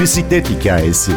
[0.00, 1.12] Bisiklet hikayesi.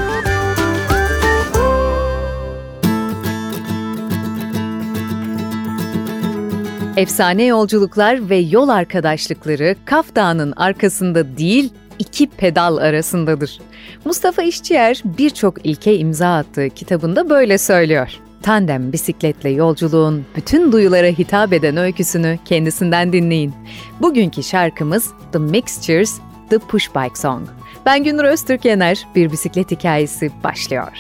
[6.98, 13.60] Efsane yolculuklar ve yol arkadaşlıkları Kaf Dağı'nın arkasında değil, iki pedal arasındadır.
[14.06, 18.10] Mustafa İşçiyer birçok ilke imza attığı kitabında böyle söylüyor.
[18.42, 23.54] Tandem bisikletle yolculuğun bütün duyulara hitap eden öyküsünü kendisinden dinleyin.
[24.02, 26.20] Bugünkü şarkımız The Mixtures,
[26.52, 27.48] The Push Bike Song.
[27.86, 30.98] Ben Günür Öztürk Yener, bir bisiklet hikayesi başlıyor.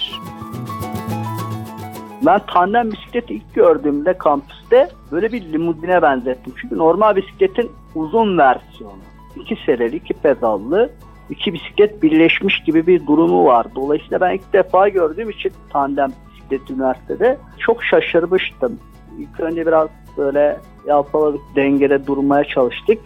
[2.25, 6.53] Ben tandem bisikleti ilk gördüğümde kampüste böyle bir limuzine benzettim.
[6.61, 8.97] Çünkü normal bisikletin uzun versiyonu.
[9.35, 10.89] İki sereli, iki pedallı,
[11.29, 13.67] iki bisiklet birleşmiş gibi bir durumu var.
[13.75, 18.79] Dolayısıyla ben ilk defa gördüğüm için tandem bisiklet üniversitede çok şaşırmıştım.
[19.19, 20.57] İlk önce biraz böyle
[20.87, 22.99] yalpaladık, dengede durmaya çalıştık.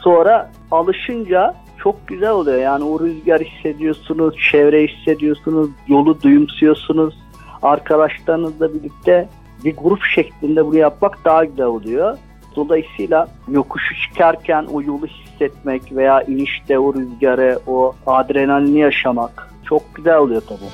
[0.00, 2.58] Sonra alışınca çok güzel oluyor.
[2.58, 7.14] Yani o rüzgar hissediyorsunuz, çevre hissediyorsunuz, yolu duyumsuyorsunuz.
[7.62, 9.28] Arkadaşlarınızla birlikte
[9.64, 12.18] bir grup şeklinde bunu yapmak daha güzel oluyor.
[12.56, 20.16] Dolayısıyla yokuşu çıkarken o yolu hissetmek veya inişte o rüzgarı, o adrenalini yaşamak çok güzel
[20.16, 20.70] oluyor tabii.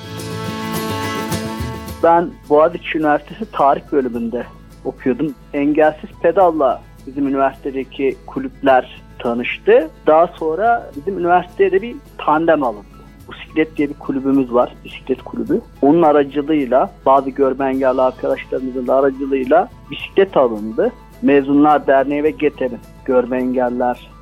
[2.03, 4.45] Ben Boğaziçi Üniversitesi Tarih bölümünde
[4.85, 5.35] okuyordum.
[5.53, 9.89] Engelsiz pedalla bizim üniversitedeki kulüpler tanıştı.
[10.07, 12.85] Daha sonra bizim üniversiteye de bir tandem alındı.
[13.31, 14.73] Bisiklet diye bir kulübümüz var.
[14.85, 15.61] Bisiklet kulübü.
[15.81, 20.91] Onun aracılığıyla bazı görme engelli arkadaşlarımızın da aracılığıyla bisiklet alındı.
[21.21, 23.37] Mezunlar Derneği ve GETE'nin Görme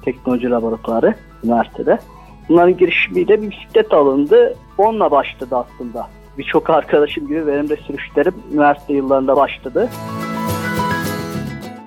[0.06, 2.00] Teknoloji Laboratuvarı üniversitede.
[2.50, 4.56] Bunların girişimiyle bir bisiklet alındı.
[4.78, 6.08] Onunla başladı aslında.
[6.38, 9.89] Birçok arkadaşım gibi benim de sürüşlerim üniversite yıllarında başladı.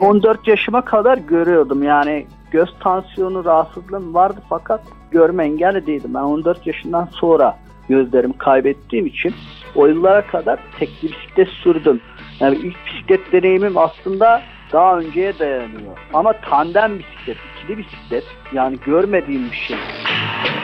[0.00, 4.80] 14 yaşıma kadar görüyordum yani göz tansiyonu rahatsızlığım vardı fakat
[5.10, 6.14] görme engelli değildim.
[6.14, 9.34] Ben 14 yaşından sonra gözlerimi kaybettiğim için
[9.74, 12.00] o yıllara kadar tek bir bisiklet sürdüm.
[12.40, 15.98] Yani ilk bisiklet deneyimim aslında daha önceye dayanıyor.
[16.14, 19.76] Ama tandem bisiklet, ikili bisiklet yani görmediğim bir şey.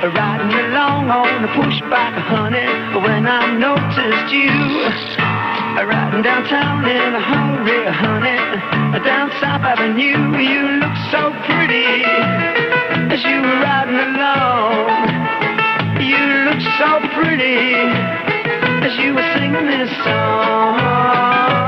[0.03, 5.56] Riding along on a push bike, honey, when I noticed you.
[5.77, 12.03] Riding downtown in a hurry, honey, down South Avenue, you look so pretty
[13.13, 14.89] as you were riding along.
[16.01, 16.17] You
[16.49, 17.77] look so pretty
[18.83, 21.66] as you were singing this song.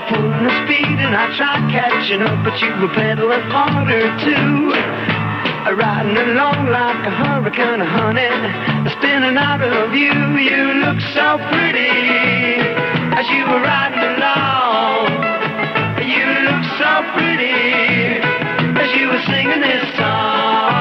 [0.00, 4.72] I the speed and I tried catching up, but you were pedaling harder too.
[5.76, 8.32] Riding along like a hurricane, honey,
[8.96, 10.10] spinning out of you.
[10.40, 12.64] You look so pretty
[13.12, 15.12] as you were riding along.
[16.00, 18.24] You look so pretty
[18.80, 20.80] as you were singing this song.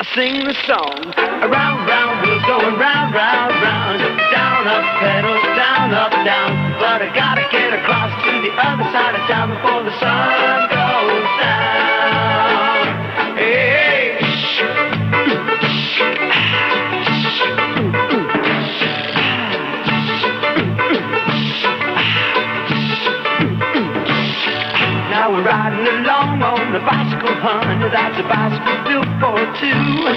[0.00, 1.12] I sing the song.
[1.46, 4.00] Around, round, we're going round, round, round.
[4.32, 5.41] Down, up, pedal.
[6.92, 11.24] But I gotta get across to the other side of town before the sun goes
[11.40, 12.86] down.
[13.38, 14.20] Hey.
[25.08, 26.21] Now we're riding along
[26.72, 27.90] on a bicycle, honey.
[27.90, 30.08] That's a bicycle built for two.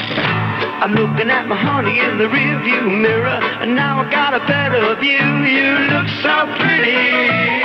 [0.80, 4.96] I'm looking at my honey in the rearview mirror, and now I got a better
[5.02, 5.20] view.
[5.20, 7.65] You look so pretty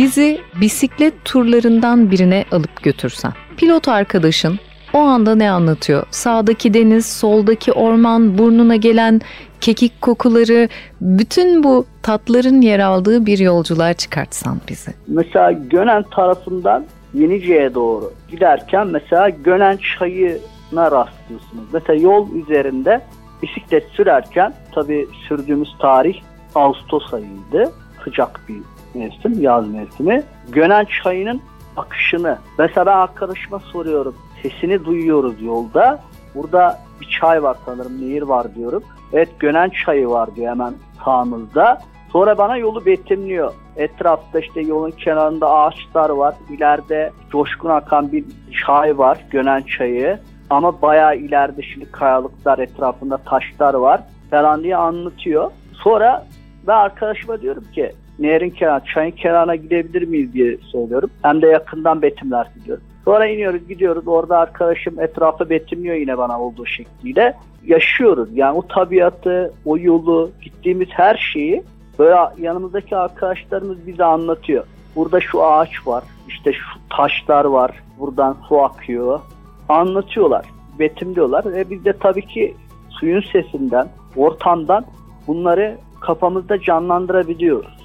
[0.00, 3.32] Bizi bisiklet turlarından birine alıp götürsen.
[3.56, 4.58] Pilot arkadaşın
[4.94, 6.06] o anda ne anlatıyor?
[6.10, 9.20] Sağdaki deniz, soldaki orman, burnuna gelen
[9.60, 10.68] kekik kokuları,
[11.00, 14.90] bütün bu tatların yer aldığı bir yolculuğa çıkartsan bizi.
[15.06, 21.64] Mesela Gönen tarafından Yenice'ye doğru giderken mesela Gönen çayına rastlıyorsunuz.
[21.72, 23.00] Mesela yol üzerinde
[23.42, 26.20] bisiklet sürerken tabii sürdüğümüz tarih
[26.54, 27.72] Ağustos ayıydı.
[28.04, 28.56] Sıcak bir
[28.94, 30.22] mevsim, yaz mevsimi.
[30.48, 31.40] Gönen çayının
[31.76, 32.38] akışını.
[32.58, 34.16] Mesela ben arkadaşıma soruyorum.
[34.42, 36.00] Sesini duyuyoruz yolda.
[36.34, 38.82] Burada bir çay var sanırım, nehir var diyorum.
[39.12, 41.80] Evet Gönen çayı var diyor hemen sağımızda.
[42.12, 43.52] Sonra bana yolu betimliyor.
[43.76, 46.34] Etrafta işte yolun kenarında ağaçlar var.
[46.50, 48.24] İleride coşkun akan bir
[48.66, 49.18] çay var.
[49.30, 50.18] Gönen çayı.
[50.50, 54.00] Ama bayağı ileride şimdi kayalıklar etrafında taşlar var
[54.30, 55.50] falan diye anlatıyor.
[55.72, 56.26] Sonra
[56.66, 61.10] ben arkadaşıma diyorum ki nehrin kenarı, çayın kenarına gidebilir miyiz diye söylüyorum.
[61.22, 62.84] Hem de yakından betimler gidiyorum.
[63.04, 64.08] Sonra iniyoruz gidiyoruz.
[64.08, 67.34] Orada arkadaşım etrafı betimliyor yine bana olduğu şekliyle.
[67.66, 68.28] Yaşıyoruz.
[68.32, 71.62] Yani o tabiatı, o yolu, gittiğimiz her şeyi
[71.98, 74.64] böyle yanımızdaki arkadaşlarımız bize anlatıyor.
[74.96, 79.20] Burada şu ağaç var, işte şu taşlar var, buradan su akıyor.
[79.68, 80.46] Anlatıyorlar,
[80.78, 82.54] betimliyorlar ve biz de tabii ki
[82.88, 84.84] suyun sesinden, ortamdan
[85.26, 87.79] bunları kafamızda canlandırabiliyoruz.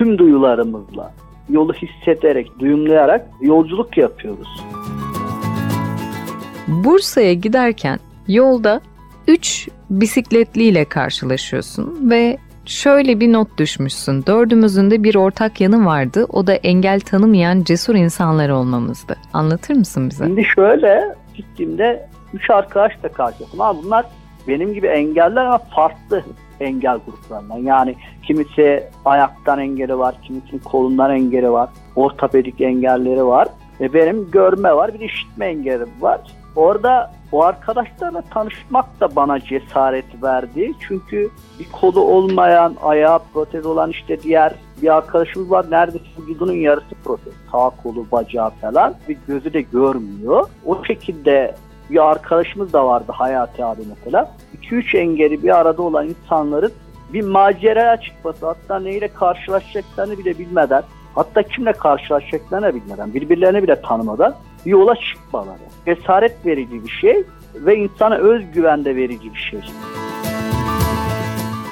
[0.00, 1.12] Tüm duyularımızla,
[1.50, 4.48] yolu hissederek, duyumlayarak yolculuk yapıyoruz.
[6.68, 7.98] Bursa'ya giderken
[8.28, 8.80] yolda
[9.28, 14.24] 3 bisikletliyle karşılaşıyorsun ve şöyle bir not düşmüşsün.
[14.26, 16.26] Dördümüzün de bir ortak yanı vardı.
[16.28, 19.16] O da engel tanımayan cesur insanlar olmamızdı.
[19.32, 20.24] Anlatır mısın bize?
[20.24, 23.60] Şimdi şöyle gittiğimde üç arkadaşla karşılaştım.
[23.60, 24.06] Ama bunlar
[24.48, 26.24] benim gibi engeller ama farklı
[26.60, 27.58] engel gruplarından.
[27.58, 33.48] Yani kimisi ayaktan engeli var, kimisinin kolundan engeli var, ortopedik engelleri var.
[33.80, 36.20] Ve benim görme var, bir işitme engelim var.
[36.56, 40.72] Orada o arkadaşlarla tanışmak da bana cesaret verdi.
[40.80, 45.66] Çünkü bir kolu olmayan, ayağı protez olan işte diğer bir arkadaşımız var.
[45.70, 47.32] Neredeyse vücudunun yarısı protez.
[47.52, 48.94] Sağ kolu, bacağı falan.
[49.08, 50.48] Bir gözü de görmüyor.
[50.66, 51.54] O şekilde
[51.90, 54.34] bir arkadaşımız da vardı Hayati abi mesela.
[54.62, 56.72] 2-3 engeli bir arada olan insanların
[57.12, 60.82] bir maceraya çıkması hatta neyle karşılaşacaklarını bile bilmeden
[61.14, 64.34] hatta kimle karşılaşacaklarını bilmeden birbirlerini bile tanımadan
[64.66, 65.58] bir yola çıkmaları.
[65.86, 69.60] Cesaret verici bir şey ve insana özgüven de verici bir şey.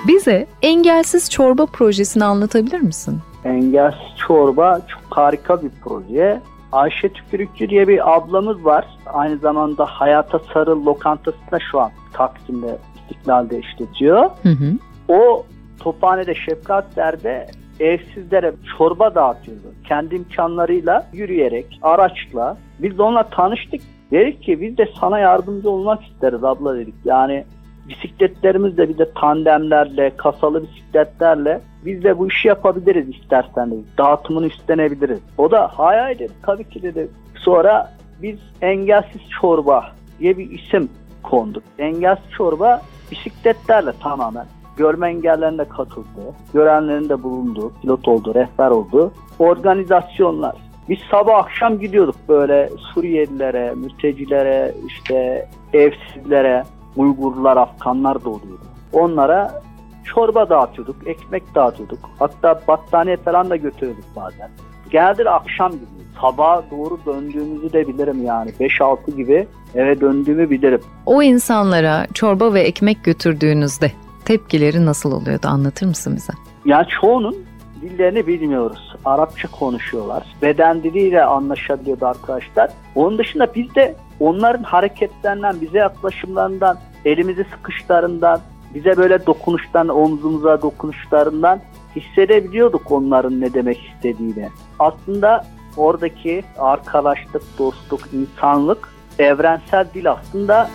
[0.09, 3.19] Bize Engelsiz Çorba projesini anlatabilir misin?
[3.44, 6.41] Engelsiz Çorba çok harika bir proje.
[6.73, 8.87] Ayşe Tükürükçü diye bir ablamız var.
[9.06, 14.31] Aynı zamanda Hayata Sarı lokantasında şu an Taksim'de İstiklal'de işletiyor.
[14.43, 14.73] Hı hı.
[15.09, 15.47] O
[15.81, 17.47] Tophane'de Şefkatler'de
[17.81, 19.75] evsizlere çorba dağıtıyordu.
[19.88, 22.56] Kendi imkanlarıyla yürüyerek, araçla.
[22.79, 23.81] Biz de onunla tanıştık.
[24.11, 26.94] Dedik ki biz de sana yardımcı olmak isteriz abla dedik.
[27.05, 27.44] Yani
[27.88, 33.99] bisikletlerimizle bir de tandemlerle, kasalı bisikletlerle biz de bu işi yapabiliriz istersen dedik.
[33.99, 35.20] Dağıtımını üstlenebiliriz.
[35.38, 36.32] O da hayal dedi.
[36.43, 37.08] Tabii ki dedi.
[37.35, 37.93] Sonra
[38.23, 40.88] biz engelsiz çorba diye bir isim
[41.23, 41.62] konduk.
[41.79, 44.46] Engelsiz çorba bisikletlerle tamamen
[44.76, 49.12] görme engellerine katıldı, görenlerin de bulunduğu, pilot oldu, rehber oldu.
[49.38, 50.56] Organizasyonlar.
[50.88, 56.64] Biz sabah akşam gidiyorduk böyle Suriyelilere, mültecilere, işte evsizlere,
[56.98, 58.64] Uygurlar, Afganlar da oluyordu.
[58.92, 59.62] Onlara
[60.04, 61.98] çorba dağıtıyorduk, ekmek dağıtıyorduk.
[62.18, 64.50] Hatta battaniye falan da götürüyorduk bazen.
[64.90, 65.84] Geldi akşam gibi.
[66.20, 68.50] Sabah doğru döndüğümüzü de bilirim yani.
[68.50, 70.80] 5-6 gibi eve döndüğümü bilirim.
[71.06, 73.92] O insanlara çorba ve ekmek götürdüğünüzde
[74.24, 76.32] tepkileri nasıl oluyordu anlatır mısın bize?
[76.64, 77.36] Yani çoğunun
[77.82, 78.96] dillerini bilmiyoruz.
[79.04, 80.22] Arapça konuşuyorlar.
[80.42, 82.70] Beden diliyle anlaşabiliyordu arkadaşlar.
[82.94, 88.40] Onun dışında biz de onların hareketlerinden, bize yaklaşımlarından, elimizi sıkışlarından,
[88.74, 91.60] bize böyle dokunuştan, omzumuza dokunuşlarından
[91.96, 94.48] hissedebiliyorduk onların ne demek istediğini.
[94.78, 98.88] Aslında oradaki arkadaşlık, dostluk, insanlık,
[99.19, 100.70] evrensel dil aslında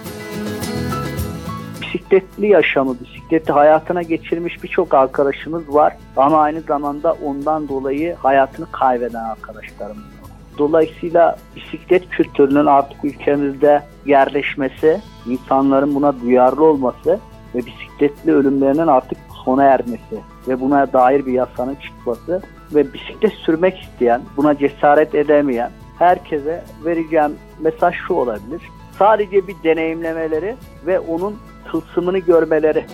[1.81, 5.97] bisikletli yaşamı, bisikleti hayatına geçirmiş birçok arkadaşımız var.
[6.17, 10.22] Ama aynı zamanda ondan dolayı hayatını kaybeden arkadaşlarımız var.
[10.57, 17.19] Dolayısıyla bisiklet kültürünün artık ülkemizde yerleşmesi, insanların buna duyarlı olması
[17.55, 22.41] ve bisikletli ölümlerinin artık sona ermesi ve buna dair bir yasanın çıkması
[22.75, 28.61] ve bisiklet sürmek isteyen, buna cesaret edemeyen herkese vereceğim mesaj şu olabilir.
[28.99, 30.55] Sadece bir deneyimlemeleri
[30.85, 31.35] ve onun
[31.71, 32.85] tılsımını görmeleri.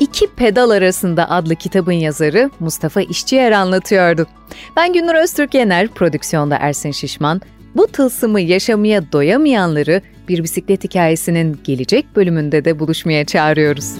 [0.00, 4.26] İki Pedal Arasında adlı kitabın yazarı Mustafa İşçiyer anlatıyordu.
[4.76, 7.40] Ben Gündür Öztürk Yener, prodüksiyonda Ersin Şişman.
[7.76, 13.94] Bu tılsımı yaşamaya doyamayanları bir bisiklet hikayesinin gelecek bölümünde de buluşmaya çağırıyoruz.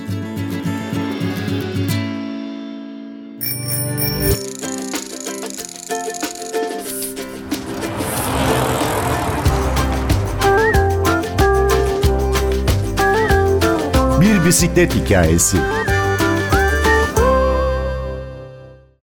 [14.20, 15.56] Bir bisiklet hikayesi.